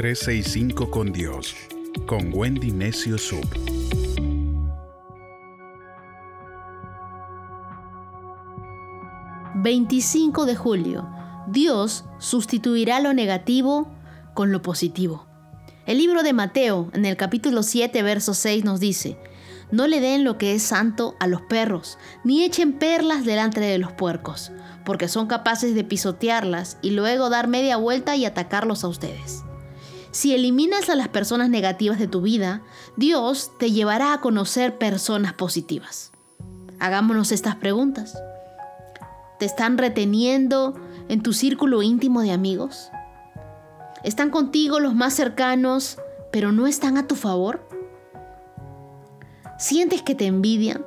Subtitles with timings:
[0.00, 1.54] 365 con Dios,
[2.06, 3.44] con Wendy Necio Sub.
[9.56, 11.06] ...25 de julio...
[11.48, 13.92] ...Dios sustituirá lo negativo
[14.32, 15.26] con lo positivo.
[15.84, 19.18] El libro de Mateo, en el capítulo 7, verso 6, nos dice,
[19.70, 23.76] No le den lo que es santo a los perros, ni echen perlas delante de
[23.76, 24.50] los puercos,
[24.86, 29.44] porque son capaces de pisotearlas y luego dar media vuelta y atacarlos a ustedes.
[30.12, 32.62] Si eliminas a las personas negativas de tu vida,
[32.96, 36.10] Dios te llevará a conocer personas positivas.
[36.80, 38.20] Hagámonos estas preguntas.
[39.38, 40.74] ¿Te están reteniendo
[41.08, 42.90] en tu círculo íntimo de amigos?
[44.02, 45.98] ¿Están contigo los más cercanos,
[46.32, 47.68] pero no están a tu favor?
[49.58, 50.84] ¿Sientes que te envidian?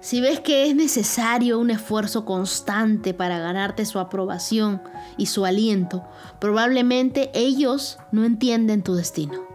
[0.00, 4.80] Si ves que es necesario un esfuerzo constante para ganarte su aprobación
[5.18, 6.04] y su aliento,
[6.38, 9.46] probablemente ellos no entienden tu destino.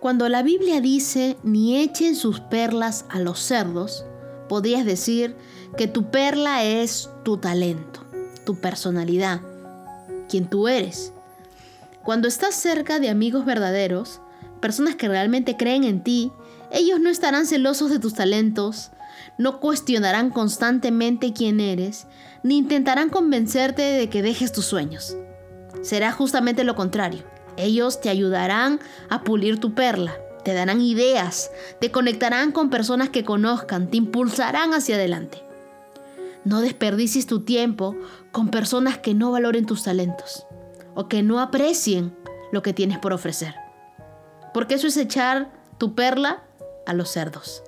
[0.00, 4.06] Cuando la Biblia dice ni echen sus perlas a los cerdos,
[4.48, 5.36] podrías decir
[5.76, 8.00] que tu perla es tu talento,
[8.46, 9.42] tu personalidad,
[10.28, 11.12] quien tú eres.
[12.02, 14.22] Cuando estás cerca de amigos verdaderos,
[14.60, 16.32] personas que realmente creen en ti,
[16.72, 18.90] ellos no estarán celosos de tus talentos,
[19.38, 22.06] no cuestionarán constantemente quién eres,
[22.42, 25.16] ni intentarán convencerte de que dejes tus sueños.
[25.82, 27.24] Será justamente lo contrario.
[27.56, 33.24] Ellos te ayudarán a pulir tu perla, te darán ideas, te conectarán con personas que
[33.24, 35.42] conozcan, te impulsarán hacia adelante.
[36.44, 37.96] No desperdicies tu tiempo
[38.32, 40.46] con personas que no valoren tus talentos
[40.94, 42.16] o que no aprecien
[42.50, 43.54] lo que tienes por ofrecer.
[44.52, 46.42] Porque eso es echar tu perla
[46.86, 47.62] a los cerdos.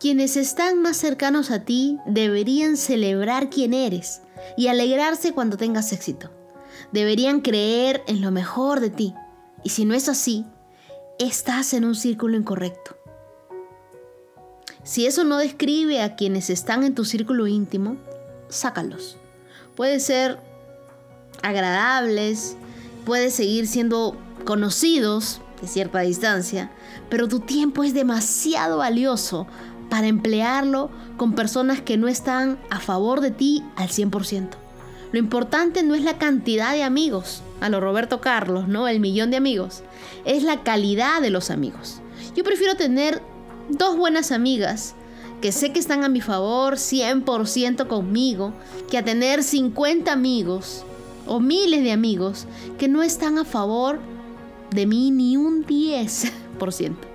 [0.00, 4.22] Quienes están más cercanos a ti deberían celebrar quién eres
[4.56, 6.30] y alegrarse cuando tengas éxito.
[6.90, 9.14] Deberían creer en lo mejor de ti.
[9.62, 10.46] Y si no es así,
[11.18, 12.96] estás en un círculo incorrecto.
[14.84, 17.98] Si eso no describe a quienes están en tu círculo íntimo,
[18.48, 19.18] sácalos.
[19.76, 20.38] Puede ser
[21.42, 22.56] agradables,
[23.04, 26.72] puedes seguir siendo conocidos de cierta distancia,
[27.10, 29.46] pero tu tiempo es demasiado valioso
[29.90, 34.48] para emplearlo con personas que no están a favor de ti al 100%.
[35.12, 38.86] Lo importante no es la cantidad de amigos, a lo Roberto Carlos, ¿no?
[38.86, 39.82] El millón de amigos.
[40.24, 42.00] Es la calidad de los amigos.
[42.36, 43.20] Yo prefiero tener
[43.68, 44.94] dos buenas amigas
[45.40, 48.52] que sé que están a mi favor 100% conmigo,
[48.88, 50.84] que a tener 50 amigos
[51.26, 52.46] o miles de amigos
[52.78, 53.98] que no están a favor
[54.70, 57.09] de mí ni un 10%.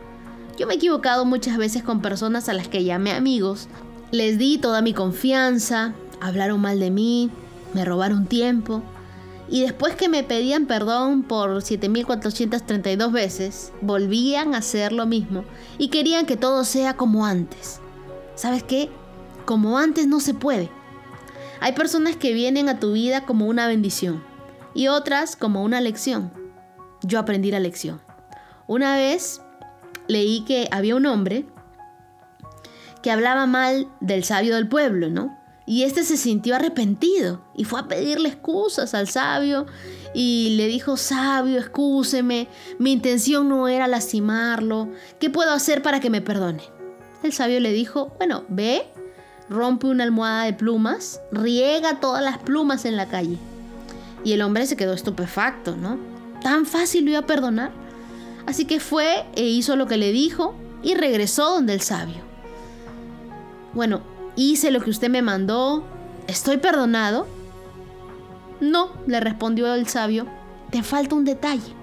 [0.57, 3.67] Yo me he equivocado muchas veces con personas a las que llamé amigos,
[4.11, 7.29] les di toda mi confianza, hablaron mal de mí,
[7.73, 8.81] me robaron tiempo
[9.49, 15.43] y después que me pedían perdón por 7432 veces, volvían a hacer lo mismo
[15.77, 17.79] y querían que todo sea como antes.
[18.35, 18.89] ¿Sabes qué?
[19.45, 20.69] Como antes no se puede.
[21.59, 24.23] Hay personas que vienen a tu vida como una bendición
[24.73, 26.31] y otras como una lección.
[27.03, 28.01] Yo aprendí la lección.
[28.67, 29.41] Una vez
[30.07, 31.45] leí que había un hombre
[33.01, 35.37] que hablaba mal del sabio del pueblo, ¿no?
[35.67, 39.65] Y este se sintió arrepentido y fue a pedirle excusas al sabio
[40.13, 44.89] y le dijo, sabio, excúseme, mi intención no era lastimarlo,
[45.19, 46.63] ¿qué puedo hacer para que me perdone?
[47.23, 48.85] El sabio le dijo, bueno, ve
[49.49, 53.37] rompe una almohada de plumas, riega todas las plumas en la calle.
[54.23, 55.99] Y el hombre se quedó estupefacto, ¿no?
[56.41, 57.71] Tan fácil lo iba a perdonar.
[58.45, 62.23] Así que fue e hizo lo que le dijo y regresó donde el sabio.
[63.73, 64.01] Bueno,
[64.35, 65.83] hice lo que usted me mandó.
[66.27, 67.27] ¿Estoy perdonado?
[68.61, 70.27] No, le respondió el sabio.
[70.71, 71.73] Te falta un detalle.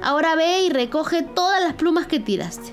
[0.00, 2.72] Ahora ve y recoge todas las plumas que tiraste.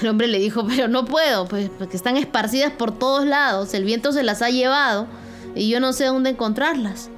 [0.00, 3.84] El hombre le dijo, pero no puedo, pues porque están esparcidas por todos lados, el
[3.84, 5.06] viento se las ha llevado
[5.54, 7.10] y yo no sé dónde encontrarlas.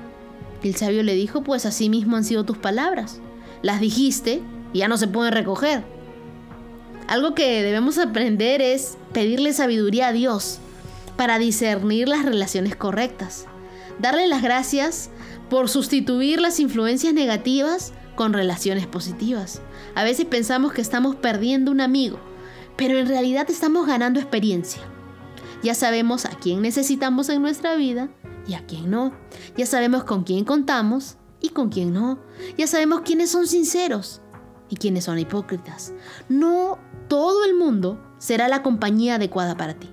[0.62, 3.20] El sabio le dijo, pues así mismo han sido tus palabras.
[3.62, 4.42] Las dijiste
[4.72, 5.84] y ya no se pueden recoger.
[7.08, 10.58] Algo que debemos aprender es pedirle sabiduría a Dios
[11.16, 13.46] para discernir las relaciones correctas.
[13.98, 15.10] Darle las gracias
[15.48, 19.60] por sustituir las influencias negativas con relaciones positivas.
[19.94, 22.18] A veces pensamos que estamos perdiendo un amigo
[22.76, 24.82] pero en realidad estamos ganando experiencia.
[25.62, 28.08] Ya sabemos a quién necesitamos en nuestra vida
[28.46, 29.12] y a quién no.
[29.56, 31.16] Ya sabemos con quién contamos
[31.52, 32.18] con quién no.
[32.56, 34.20] Ya sabemos quiénes son sinceros
[34.68, 35.92] y quiénes son hipócritas.
[36.28, 36.78] No
[37.08, 39.90] todo el mundo será la compañía adecuada para ti.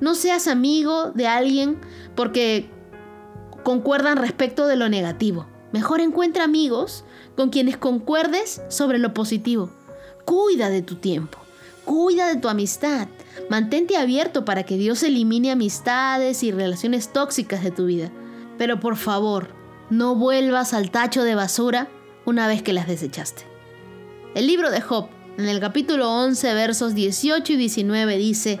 [0.00, 1.80] No seas amigo de alguien
[2.14, 2.70] porque
[3.62, 5.46] concuerdan respecto de lo negativo.
[5.72, 7.04] Mejor encuentra amigos
[7.36, 9.70] con quienes concuerdes sobre lo positivo.
[10.24, 11.38] Cuida de tu tiempo.
[11.84, 13.08] Cuida de tu amistad.
[13.48, 18.10] Mantente abierto para que Dios elimine amistades y relaciones tóxicas de tu vida.
[18.58, 19.48] Pero por favor,
[19.92, 21.86] no vuelvas al tacho de basura
[22.24, 23.42] una vez que las desechaste.
[24.34, 28.58] El libro de Job, en el capítulo 11, versos 18 y 19 dice,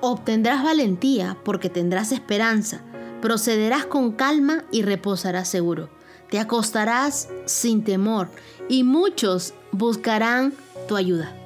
[0.00, 2.80] Obtendrás valentía porque tendrás esperanza,
[3.20, 5.90] procederás con calma y reposarás seguro.
[6.30, 8.30] Te acostarás sin temor
[8.70, 10.54] y muchos buscarán
[10.88, 11.36] tu ayuda.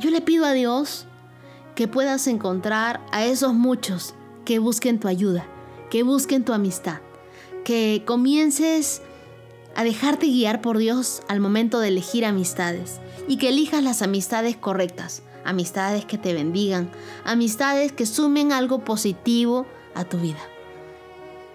[0.00, 1.06] Yo le pido a Dios
[1.76, 5.46] que puedas encontrar a esos muchos que busquen tu ayuda,
[5.90, 6.98] que busquen tu amistad,
[7.64, 9.02] que comiences
[9.74, 14.56] a dejarte guiar por Dios al momento de elegir amistades y que elijas las amistades
[14.56, 16.90] correctas, amistades que te bendigan,
[17.24, 20.40] amistades que sumen algo positivo a tu vida.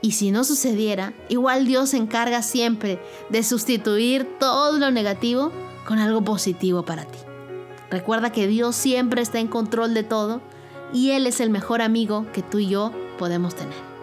[0.02, 3.00] Y si no sucediera, igual Dios se encarga siempre
[3.30, 5.52] de sustituir todo lo negativo
[5.86, 7.20] con algo positivo para ti.
[7.90, 10.42] Recuerda que Dios siempre está en control de todo
[10.94, 13.97] y Él es el mejor amigo que tú y yo podemos tener.